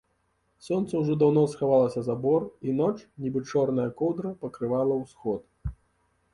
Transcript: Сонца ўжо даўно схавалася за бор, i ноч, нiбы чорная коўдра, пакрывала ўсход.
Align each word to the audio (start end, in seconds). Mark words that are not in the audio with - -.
Сонца 0.67 0.93
ўжо 1.01 1.17
даўно 1.23 1.43
схавалася 1.51 2.01
за 2.07 2.15
бор, 2.25 2.47
i 2.69 2.75
ноч, 2.81 2.97
нiбы 3.25 3.45
чорная 3.53 3.87
коўдра, 4.03 4.35
пакрывала 4.47 5.01
ўсход. 5.05 5.41